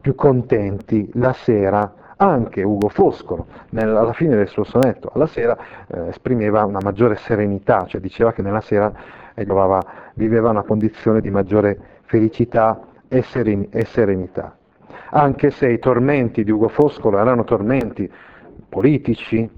più 0.02 0.14
contenti 0.14 1.11
la 1.14 1.33
sera 1.33 1.90
anche 2.16 2.62
Ugo 2.62 2.88
Foscolo, 2.88 3.46
nel, 3.70 3.94
alla 3.94 4.12
fine 4.12 4.37
del 4.37 4.49
suo 4.49 4.64
sonetto, 4.64 5.11
alla 5.12 5.26
sera 5.26 5.56
eh, 5.87 6.08
esprimeva 6.08 6.64
una 6.64 6.80
maggiore 6.82 7.16
serenità, 7.16 7.85
cioè 7.87 8.00
diceva 8.00 8.32
che 8.32 8.42
nella 8.42 8.61
sera 8.61 8.92
eh, 9.35 9.46
viveva 10.14 10.50
una 10.50 10.62
condizione 10.62 11.20
di 11.20 11.30
maggiore 11.30 11.78
felicità 12.04 12.80
e, 13.08 13.23
seren- 13.23 13.68
e 13.70 13.85
serenità. 13.85 14.56
Anche 15.11 15.50
se 15.50 15.68
i 15.68 15.78
tormenti 15.78 16.42
di 16.42 16.50
Ugo 16.50 16.68
Foscolo 16.68 17.18
erano 17.18 17.44
tormenti 17.44 18.11
politici, 18.68 19.49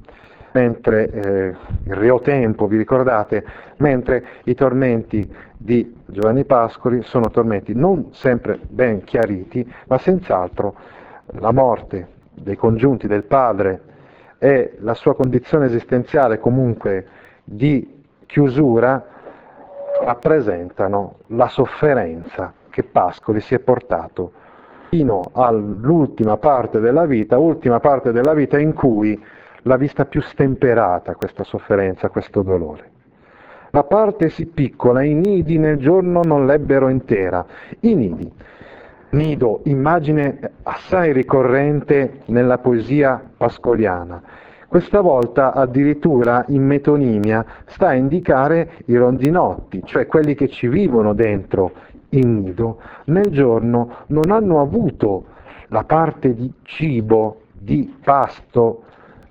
mentre 0.52 1.10
eh, 1.10 1.56
il 1.84 1.94
Rio 1.94 2.20
Tempo, 2.20 2.66
vi 2.66 2.76
ricordate, 2.76 3.44
mentre 3.76 4.24
i 4.44 4.54
tormenti 4.54 5.30
di 5.56 5.94
Giovanni 6.06 6.44
Pascoli 6.44 7.02
sono 7.02 7.30
tormenti 7.30 7.74
non 7.74 8.08
sempre 8.12 8.58
ben 8.68 9.04
chiariti, 9.04 9.70
ma 9.86 9.98
senz'altro 9.98 10.74
la 11.32 11.52
morte 11.52 12.16
dei 12.40 12.56
congiunti 12.56 13.06
del 13.06 13.24
padre 13.24 13.80
e 14.38 14.76
la 14.80 14.94
sua 14.94 15.14
condizione 15.14 15.66
esistenziale 15.66 16.38
comunque 16.38 17.06
di 17.44 18.02
chiusura 18.26 19.04
rappresentano 20.02 21.16
la 21.28 21.48
sofferenza 21.48 22.52
che 22.70 22.84
Pascoli 22.84 23.40
si 23.40 23.54
è 23.54 23.58
portato 23.58 24.32
fino 24.88 25.30
all'ultima 25.32 26.36
parte 26.36 26.80
della 26.80 27.04
vita, 27.04 27.38
ultima 27.38 27.80
parte 27.80 28.12
della 28.12 28.34
vita 28.34 28.58
in 28.58 28.72
cui 28.72 29.20
l'ha 29.62 29.76
vista 29.76 30.06
più 30.06 30.22
stemperata 30.22 31.14
questa 31.14 31.44
sofferenza, 31.44 32.08
questo 32.08 32.42
dolore. 32.42 32.96
La 33.70 33.84
parte 33.84 34.30
sì 34.30 34.46
piccola, 34.46 35.02
i 35.02 35.12
nidi 35.12 35.58
nel 35.58 35.76
giorno 35.76 36.22
non 36.22 36.46
l'ebbero 36.46 36.88
intera. 36.88 37.44
I 37.80 37.94
nidi, 37.94 38.32
nido, 39.10 39.60
immagine 39.64 40.38
assai 40.64 41.12
ricorrente 41.12 42.20
nella 42.26 42.58
poesia 42.58 43.22
pascoliana. 43.36 44.22
Questa 44.68 45.00
volta 45.00 45.54
addirittura 45.54 46.44
in 46.48 46.62
metonimia 46.62 47.44
sta 47.66 47.88
a 47.88 47.94
indicare 47.94 48.82
i 48.86 48.96
rondinotti, 48.96 49.80
cioè 49.84 50.06
quelli 50.06 50.34
che 50.34 50.48
ci 50.48 50.68
vivono 50.68 51.14
dentro 51.14 51.72
in 52.10 52.42
nido, 52.42 52.80
nel 53.06 53.30
giorno 53.30 54.04
non 54.08 54.30
hanno 54.30 54.60
avuto 54.60 55.24
la 55.68 55.84
parte 55.84 56.34
di 56.34 56.52
cibo, 56.64 57.42
di 57.52 57.94
pasto, 58.02 58.82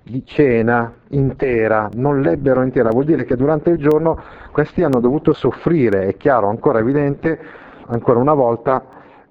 di 0.01 0.24
cena 0.25 0.91
intera, 1.10 1.89
non 1.93 2.22
l'ebbero 2.22 2.63
intera, 2.63 2.89
vuol 2.89 3.05
dire 3.05 3.25
che 3.25 3.36
durante 3.36 3.69
il 3.72 3.77
giorno 3.77 4.19
questi 4.51 4.81
hanno 4.81 5.00
dovuto 5.00 5.34
soffrire, 5.34 6.07
è 6.07 6.17
chiaro, 6.17 6.50
ancora 6.50 6.79
evidente, 6.79 7.39
ancora 7.88 8.19
una 8.19 8.34
volta, 8.34 8.84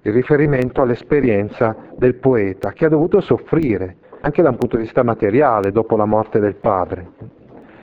il 0.09 0.13
riferimento 0.13 0.81
all'esperienza 0.81 1.75
del 1.95 2.15
poeta, 2.15 2.71
che 2.71 2.85
ha 2.85 2.89
dovuto 2.89 3.19
soffrire, 3.19 3.97
anche 4.21 4.41
da 4.41 4.49
un 4.49 4.57
punto 4.57 4.77
di 4.77 4.83
vista 4.83 5.03
materiale, 5.03 5.71
dopo 5.71 5.95
la 5.97 6.05
morte 6.05 6.39
del 6.39 6.55
padre. 6.55 7.09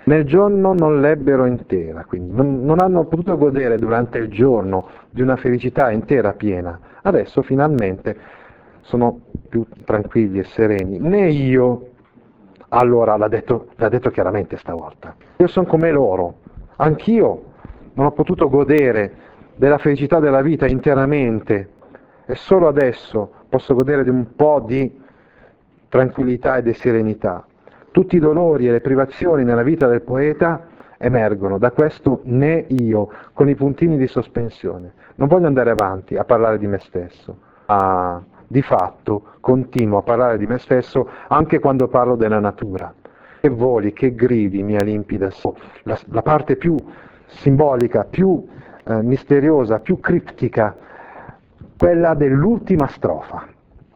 Nel 0.05 0.25
giorno 0.25 0.75
non 0.75 1.01
l'ebbero 1.01 1.47
intera, 1.47 2.05
quindi 2.05 2.35
non, 2.35 2.65
non 2.65 2.79
hanno 2.81 3.05
potuto 3.05 3.37
godere 3.37 3.79
durante 3.79 4.19
il 4.19 4.29
giorno 4.29 4.89
di 5.11 5.23
una 5.23 5.37
felicità 5.37 5.91
intera 5.91 6.33
piena. 6.33 6.79
Adesso 7.03 7.43
finalmente 7.43 8.17
sono 8.81 9.21
più 9.49 9.67
tranquilli 9.85 10.41
e 10.41 10.45
sereni. 10.45 10.99
Né 10.99 11.31
io, 11.31 11.89
allora 12.69 13.17
l'ha 13.17 13.29
detto, 13.29 13.69
l'ha 13.77 13.89
detto 13.89 14.11
chiaramente 14.11 14.57
stavolta, 14.57 15.15
io 15.37 15.47
sono 15.47 15.67
come 15.67 15.91
loro, 15.91 16.35
anch'io 16.77 17.43
non 17.95 18.07
ho 18.07 18.13
potuto 18.13 18.49
godere 18.49 19.13
della 19.57 19.79
felicità 19.79 20.19
della 20.21 20.43
vita 20.43 20.67
interamente 20.67 21.69
e 22.27 22.35
solo 22.35 22.69
adesso 22.69 23.31
posso 23.49 23.75
godere 23.75 24.03
di 24.03 24.11
un 24.11 24.35
po' 24.35 24.63
di 24.67 25.03
tranquillità 25.89 26.57
e 26.57 26.63
di 26.63 26.73
serenità. 26.73 27.47
Tutti 27.91 28.17
i 28.17 28.19
dolori 28.19 28.67
e 28.67 28.73
le 28.73 28.81
privazioni 28.81 29.45
nella 29.45 29.63
vita 29.63 29.87
del 29.87 30.03
poeta 30.03 30.67
emergono 30.99 31.59
da 31.59 31.71
questo 31.71 32.21
né 32.25 32.65
io, 32.69 33.11
con 33.33 33.49
i 33.49 33.55
puntini 33.55 33.97
di 33.97 34.07
sospensione. 34.07 34.93
Non 35.17 35.29
voglio 35.29 35.47
andare 35.47 35.71
avanti 35.71 36.17
a 36.17 36.25
parlare 36.25 36.59
di 36.59 36.67
me 36.67 36.79
stesso, 36.79 37.37
ma 37.67 38.23
di 38.47 38.63
fatto 38.63 39.23
continuo 39.41 39.99
a 39.99 40.03
parlare 40.03 40.39
di 40.39 40.47
me 40.47 40.59
stesso 40.59 41.09
anche 41.29 41.59
quando 41.59 41.89
parlo 41.89 42.17
della 42.17 42.41
natura. 42.41 42.93
Che 43.41 43.49
voli, 43.51 43.93
che 43.93 44.15
gridi, 44.15 44.63
mia 44.63 44.83
limpida, 44.83 45.31
la, 45.83 45.99
la 46.07 46.23
parte 46.23 46.57
più 46.57 46.77
simbolica, 47.27 48.05
più 48.05 48.45
eh, 48.85 49.03
misteriosa, 49.03 49.81
più 49.81 50.01
criptica, 50.01 50.75
quella 51.85 52.15
dell'ultima 52.15 52.87
strofa. 52.87 53.47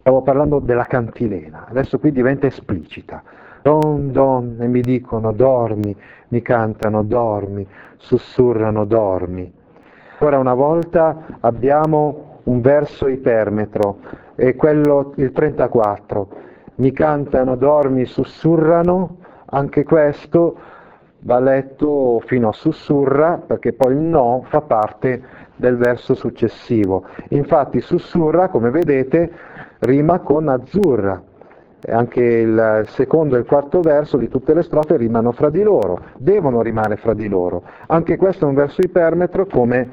Stavo 0.00 0.20
parlando 0.20 0.58
della 0.58 0.84
cantilena, 0.84 1.64
adesso 1.70 1.98
qui 1.98 2.12
diventa 2.12 2.46
esplicita. 2.46 3.22
Don, 3.62 4.12
don, 4.12 4.58
e 4.60 4.66
mi 4.66 4.82
dicono 4.82 5.32
dormi, 5.32 5.96
mi 6.28 6.42
cantano 6.42 7.02
dormi, 7.02 7.66
sussurrano 7.96 8.84
dormi. 8.84 9.50
Ora 10.18 10.38
una 10.38 10.52
volta 10.52 11.38
abbiamo 11.40 12.40
un 12.42 12.60
verso 12.60 13.08
ipermetro, 13.08 14.00
e 14.34 14.54
quello 14.54 15.14
il 15.16 15.32
34. 15.32 16.28
Mi 16.74 16.92
cantano, 16.92 17.56
dormi, 17.56 18.04
sussurrano, 18.04 19.16
anche 19.46 19.84
questo 19.84 20.58
va 21.20 21.40
letto 21.40 22.20
fino 22.26 22.48
a 22.48 22.52
sussurra, 22.52 23.42
perché 23.46 23.72
poi 23.72 23.94
il 23.94 24.00
no 24.00 24.44
fa 24.46 24.60
parte 24.60 25.22
del 25.58 25.76
verso 25.76 26.14
successivo. 26.14 27.04
Infatti 27.30 27.80
sussurra, 27.80 28.48
come 28.48 28.70
vedete, 28.70 29.30
rima 29.80 30.20
con 30.20 30.48
azzurra, 30.48 31.20
anche 31.86 32.22
il 32.22 32.84
secondo 32.88 33.36
e 33.36 33.40
il 33.40 33.44
quarto 33.44 33.80
verso 33.80 34.16
di 34.16 34.28
tutte 34.28 34.54
le 34.54 34.62
strofe 34.62 34.96
rimano 34.96 35.32
fra 35.32 35.50
di 35.50 35.62
loro, 35.62 36.00
devono 36.16 36.62
rimare 36.62 36.96
fra 36.96 37.12
di 37.12 37.28
loro. 37.28 37.62
Anche 37.88 38.16
questo 38.16 38.46
è 38.46 38.48
un 38.48 38.54
verso 38.54 38.80
ipermetro 38.80 39.46
come, 39.46 39.90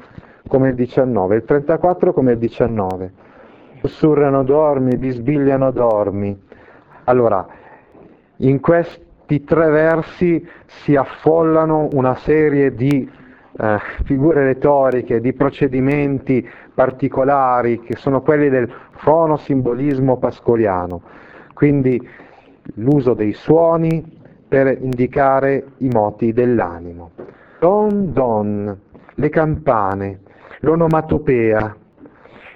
come 0.48 0.70
il 0.70 0.74
19, 0.74 1.36
il 1.36 1.44
34 1.44 2.12
come 2.12 2.32
il 2.32 2.38
19. 2.38 3.12
Sussurrano 3.80 4.42
dormi, 4.42 4.96
bisbigliano 4.96 5.70
dormi. 5.70 6.44
Allora, 7.04 7.46
in 8.38 8.60
questi 8.60 9.44
tre 9.44 9.70
versi 9.70 10.46
si 10.66 10.96
affollano 10.96 11.88
una 11.92 12.14
serie 12.16 12.74
di 12.74 13.08
eh, 13.58 13.78
figure 14.04 14.44
retoriche, 14.44 15.20
di 15.20 15.32
procedimenti 15.32 16.48
particolari 16.74 17.80
che 17.80 17.96
sono 17.96 18.22
quelli 18.22 18.48
del 18.48 18.70
fonosimbolismo 18.90 20.18
pascoliano 20.18 21.02
quindi 21.56 21.98
l'uso 22.74 23.14
dei 23.14 23.32
suoni 23.32 24.04
per 24.46 24.78
indicare 24.78 25.68
i 25.78 25.88
moti 25.88 26.34
dell'animo. 26.34 27.12
Don 27.58 28.12
don, 28.12 28.78
le 29.14 29.28
campane, 29.30 30.20
l'onomatopea, 30.60 31.74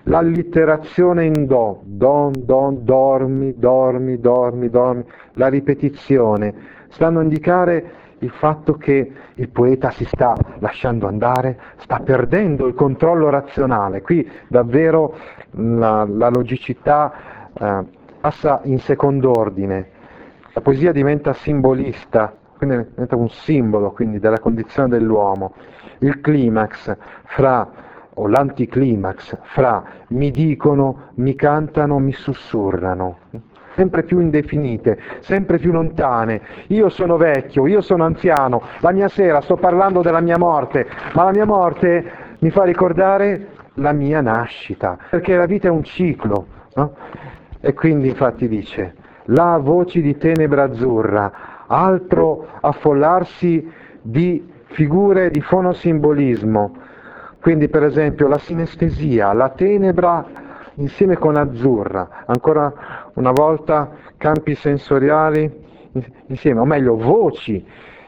l'allitterazione 0.02 1.24
in 1.24 1.46
do, 1.46 1.80
don 1.82 2.32
don, 2.36 2.84
dormi, 2.84 3.54
dormi, 3.56 4.20
dormi, 4.20 4.68
dormi, 4.68 5.04
la 5.32 5.48
ripetizione, 5.48 6.54
stanno 6.90 7.20
a 7.20 7.22
indicare 7.22 7.92
il 8.20 8.30
fatto 8.30 8.74
che 8.74 9.12
il 9.34 9.48
poeta 9.48 9.90
si 9.90 10.04
sta 10.04 10.34
lasciando 10.58 11.06
andare, 11.06 11.58
sta 11.76 11.98
perdendo 12.00 12.66
il 12.66 12.74
controllo 12.74 13.28
razionale. 13.28 14.02
Qui 14.02 14.28
davvero 14.48 15.14
la, 15.52 16.06
la 16.08 16.28
logicità 16.28 17.12
eh, 17.52 17.84
passa 18.20 18.60
in 18.64 18.78
secondo 18.78 19.30
ordine, 19.30 19.98
la 20.52 20.60
poesia 20.60 20.92
diventa 20.92 21.32
simbolista, 21.32 22.34
quindi 22.56 22.86
diventa 22.90 23.16
un 23.16 23.28
simbolo 23.30 23.92
quindi, 23.92 24.18
della 24.18 24.38
condizione 24.38 24.88
dell'uomo. 24.88 25.54
Il 25.98 26.20
climax 26.20 26.96
fra 27.24 27.68
o 28.14 28.26
l'anticlimax 28.26 29.38
fra 29.42 29.82
mi 30.08 30.30
dicono, 30.30 31.10
mi 31.14 31.34
cantano, 31.34 31.98
mi 31.98 32.12
sussurrano, 32.12 33.18
sempre 33.74 34.02
più 34.02 34.20
indefinite, 34.20 34.98
sempre 35.20 35.58
più 35.58 35.72
lontane. 35.72 36.40
Io 36.68 36.88
sono 36.88 37.16
vecchio, 37.16 37.66
io 37.66 37.80
sono 37.80 38.04
anziano, 38.04 38.62
la 38.80 38.92
mia 38.92 39.08
sera 39.08 39.40
sto 39.40 39.56
parlando 39.56 40.02
della 40.02 40.20
mia 40.20 40.38
morte, 40.38 40.86
ma 41.14 41.24
la 41.24 41.32
mia 41.32 41.46
morte 41.46 42.28
mi 42.40 42.50
fa 42.50 42.64
ricordare 42.64 43.48
la 43.74 43.92
mia 43.92 44.20
nascita, 44.20 44.98
perché 45.10 45.36
la 45.36 45.46
vita 45.46 45.68
è 45.68 45.70
un 45.70 45.84
ciclo. 45.84 46.46
No? 46.74 46.94
E 47.60 47.74
quindi 47.74 48.08
infatti 48.08 48.48
dice, 48.48 48.94
là 49.26 49.58
voci 49.60 50.00
di 50.00 50.16
tenebra 50.16 50.64
azzurra, 50.64 51.32
altro 51.66 52.46
affollarsi 52.60 53.70
di 54.00 54.48
figure 54.64 55.30
di 55.30 55.40
fonosimbolismo. 55.40 56.76
Quindi 57.40 57.68
per 57.68 57.84
esempio 57.84 58.28
la 58.28 58.38
sinestesia, 58.38 59.32
la 59.32 59.48
tenebra 59.50 60.24
insieme 60.74 61.16
con 61.16 61.36
azzurra, 61.36 62.24
ancora 62.26 63.10
una 63.14 63.32
volta 63.32 63.90
campi 64.16 64.54
sensoriali 64.54 65.68
insieme, 66.26 66.60
o 66.60 66.64
meglio 66.64 66.96
voci 66.96 67.64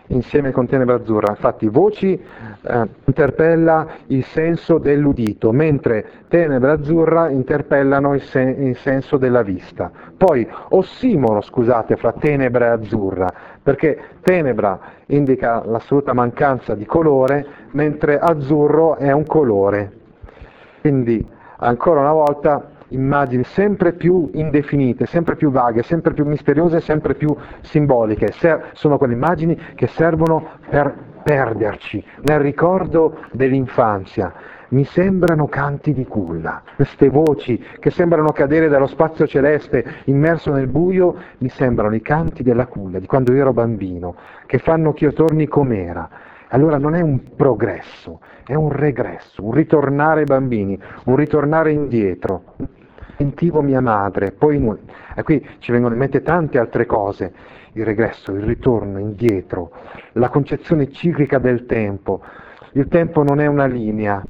insieme 0.09 0.53
con 0.53 0.66
Tenebra 0.66 0.96
Azzurra. 0.96 1.31
Infatti 1.31 1.68
voci 1.68 2.12
eh, 2.12 2.88
interpella 3.05 3.87
il 4.09 4.25
senso 4.25 4.79
dell'udito, 4.79 5.53
mentre 5.53 6.07
Tenebra 6.29 6.72
Azzurra 6.72 7.29
interpellano 7.29 8.14
il, 8.14 8.22
sen- 8.22 8.62
il, 8.62 8.77
senso 8.77 9.16
della 9.16 9.42
vista. 9.42 9.90
Poi 10.16 10.46
ossimoro, 10.70 11.40
scusate, 11.40 11.96
fra 11.96 12.12
Tenebra 12.12 12.66
e 12.66 12.68
Azzurra, 12.70 13.33
perché 13.62 13.98
Tenebra 14.20 14.79
indica 15.07 15.62
l'assoluta 15.64 16.12
mancanza 16.12 16.75
di 16.75 16.85
colore, 16.85 17.46
mentre 17.72 18.18
Azzurro 18.18 18.96
è 18.96 19.12
un 19.12 19.25
colore. 19.27 19.92
Quindi, 20.81 21.25
ancora 21.62 22.01
una 22.01 22.12
volta, 22.12 22.70
immagini 22.88 23.44
sempre 23.44 23.92
più 23.92 24.31
indefinite, 24.35 25.07
sempre 25.07 25.37
più 25.37 25.51
vaghe, 25.51 25.83
sempre 25.83 26.12
più 26.12 26.27
misteriose, 26.27 26.81
sempre 26.81 27.14
più 27.14 27.35
simboliche. 27.61 28.33
sono 28.72 28.98
quelle 28.98 29.14
immagini 29.14 29.59
che 29.75 29.87
servono 29.87 30.46
per 30.68 30.94
perderci 31.22 32.05
nel 32.22 32.40
ricordo 32.40 33.16
dell'infanzia. 33.33 34.33
Mi 34.68 34.85
sembrano 34.85 35.48
canti 35.48 35.92
di 35.92 36.07
culla, 36.07 36.62
queste 36.77 37.11
voci 37.11 37.62
che 37.79 37.90
sembrano 37.90 38.33
cadere 38.33 38.68
dallo 38.68 38.87
spazio 38.87 39.27
celeste 39.27 39.96
immerso 40.05 40.51
nel 40.51 40.66
buio, 40.66 41.14
mi 41.38 41.51
sembrano 41.51 41.94
i 41.94 42.01
canti 42.01 42.42
della 42.42 42.66
culla 42.66 42.98
di 42.98 43.07
quando 43.07 43.33
io 43.33 43.42
ero 43.42 43.53
bambino, 43.53 44.14
che 44.46 44.57
fanno 44.57 44.94
che 44.94 45.05
io 45.05 45.12
torni 45.12 45.46
com'era. 45.46 46.09
Allora 46.55 46.77
non 46.77 46.95
è 46.95 47.01
un 47.01 47.35
progresso, 47.35 48.21
è 48.47 48.55
un 48.55 48.71
regresso, 48.71 49.45
un 49.45 49.53
ritornare 49.53 50.25
bambini, 50.25 50.79
un 51.05 51.17
ritornare 51.17 51.73
indietro 51.73 52.57
sentivo 53.17 53.62
mia 53.62 53.81
madre, 53.81 54.33
poi 54.33 54.59
nulla. 54.59 54.81
E 55.15 55.23
qui 55.23 55.47
ci 55.59 55.73
vengono 55.73 55.95
in 55.95 56.01
mente 56.01 56.23
tante 56.23 56.59
altre 56.59 56.87
cose, 56.87 57.33
il 57.73 57.85
regresso, 57.85 58.33
il 58.33 58.43
ritorno, 58.43 58.99
indietro, 58.99 59.71
la 60.12 60.29
concezione 60.29 60.91
ciclica 60.91 61.38
del 61.38 61.65
tempo. 61.67 62.23
Il 62.73 62.88
tempo 62.88 63.23
non 63.23 63.41
è 63.41 63.47
una 63.47 63.67
linea, 63.67 64.23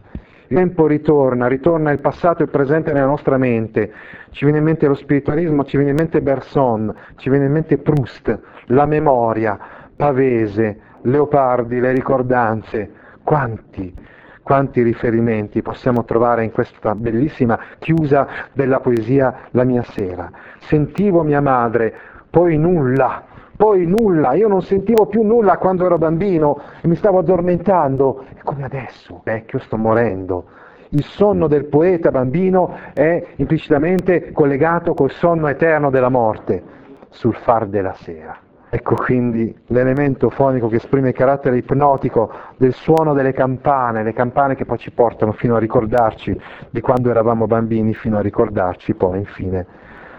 il 0.47 0.57
tempo 0.57 0.87
ritorna, 0.87 1.47
ritorna 1.49 1.91
il 1.91 2.01
passato 2.01 2.43
e 2.43 2.45
il 2.45 2.51
presente 2.51 2.93
nella 2.93 3.07
nostra 3.07 3.37
mente. 3.37 3.93
Ci 4.31 4.45
viene 4.45 4.59
in 4.59 4.65
mente 4.65 4.87
lo 4.87 4.95
spiritualismo, 4.95 5.65
ci 5.65 5.77
viene 5.77 5.91
in 5.91 5.97
mente 5.97 6.21
Berson, 6.21 6.95
ci 7.17 7.31
viene 7.31 7.47
in 7.47 7.53
mente 7.53 7.79
Proust, 7.79 8.39
la 8.67 8.87
memoria, 8.87 9.59
Pavese, 9.97 10.91
Leopardi, 11.03 11.81
le 11.81 11.93
ricordanze. 11.93 12.91
Quanti 13.23 13.95
quanti 14.43 14.83
riferimenti 14.83 15.63
possiamo 15.63 16.05
trovare 16.05 16.45
in 16.45 16.51
questa 16.51 16.95
bellissima 16.95 17.59
chiusa 17.79 18.27
della 18.53 18.81
poesia 18.81 19.49
La 19.53 19.65
mia 19.65 19.83
sera. 19.83 20.31
Sentivo 20.59 21.23
mia 21.23 21.41
madre, 21.41 21.95
poi 22.29 22.59
nulla, 22.59 23.23
poi 23.57 23.87
nulla, 23.87 24.33
io 24.33 24.49
non 24.49 24.63
sentivo 24.63 25.07
più 25.07 25.23
nulla 25.23 25.59
quando 25.59 25.87
ero 25.87 25.97
bambino 25.97 26.61
e 26.81 26.89
mi 26.89 26.97
stavo 26.97 27.21
addormentando, 27.21 28.25
e 28.35 28.43
come 28.43 28.65
adesso, 28.65 29.21
vecchio, 29.23 29.59
sto 29.61 29.77
morendo. 29.77 30.47
Il 30.91 31.05
sonno 31.05 31.47
del 31.47 31.67
poeta 31.67 32.11
bambino 32.11 32.77
è 32.93 33.25
implicitamente 33.37 34.33
collegato 34.33 34.93
col 34.93 35.11
sonno 35.13 35.47
eterno 35.49 35.91
della 35.91 36.11
morte 36.11 36.63
sul 37.11 37.35
far 37.35 37.67
della 37.67 37.95
sera. 37.95 38.37
Ecco 38.75 38.95
quindi 38.95 39.55
l'elemento 39.67 40.31
fonico 40.31 40.67
che 40.69 40.77
esprime 40.77 41.11
il 41.11 41.15
carattere 41.15 41.59
ipnotico 41.59 42.33
del 42.57 42.73
suono 42.73 43.13
delle 43.13 43.35
campane, 43.35 44.03
le 44.03 44.15
campane 44.15 44.55
che 44.55 44.65
poi 44.65 44.79
ci 44.79 44.91
portano 44.91 45.33
fino 45.33 45.57
a 45.57 45.59
ricordarci 45.59 46.41
di 46.71 46.81
quando 46.81 47.11
eravamo 47.11 47.47
bambini, 47.47 47.93
fino 47.93 48.17
a 48.17 48.23
ricordarci 48.23 48.95
poi 48.95 49.19
infine 49.19 49.67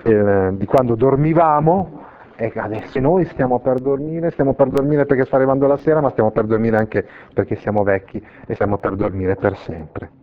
eh, 0.03 0.51
di 0.51 0.65
quando 0.67 0.93
dormivamo 0.93 2.01
e 2.35 2.53
adesso 2.55 2.99
noi 2.99 3.25
stiamo 3.25 3.57
per 3.57 3.79
dormire, 3.79 4.29
stiamo 4.29 4.53
per 4.53 4.67
dormire 4.67 5.07
perché 5.07 5.25
sta 5.25 5.37
arrivando 5.37 5.65
la 5.65 5.77
sera, 5.77 5.99
ma 5.99 6.11
stiamo 6.11 6.29
per 6.29 6.45
dormire 6.45 6.77
anche 6.77 7.07
perché 7.33 7.55
siamo 7.55 7.81
vecchi 7.81 8.23
e 8.45 8.53
stiamo 8.53 8.77
per 8.77 8.95
dormire 8.95 9.35
per 9.35 9.57
sempre. 9.57 10.22